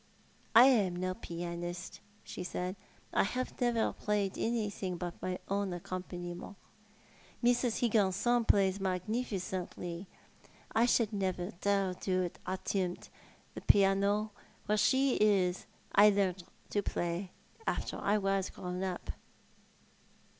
"I 0.55 0.63
am 0.65 0.95
no 0.95 1.13
pianist/' 1.13 1.99
she 2.23 2.43
said. 2.43 2.75
"I 3.13 3.21
have 3.21 3.61
never 3.61 3.93
played 3.93 4.35
anything 4.35 4.97
but 4.97 5.21
my 5.21 5.37
own 5.47 5.73
accompaniments. 5.73 6.57
Miss 7.39 7.61
Higginson 7.61 8.45
plays 8.45 8.79
magnifi 8.79 9.37
cently. 9.37 10.07
I 10.73 10.87
should 10.87 11.13
never 11.13 11.51
dare 11.61 11.93
to 11.93 12.31
attempt 12.47 13.11
the 13.53 13.61
piano 13.61 14.31
where 14.65 14.75
she 14.79 15.17
is. 15.17 15.67
I 15.93 16.07
only 16.07 16.17
learnt 16.17 16.43
to 16.71 16.81
play 16.81 17.29
after 17.67 17.99
I 17.99 18.17
was 18.17 18.49
grown 18.49 18.83
up." 18.83 19.11